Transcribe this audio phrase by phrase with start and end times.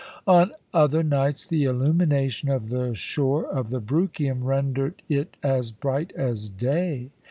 [0.25, 6.11] On other nights the illumination of the shore of the Bruchium rendered it as bright
[6.15, 7.11] as day.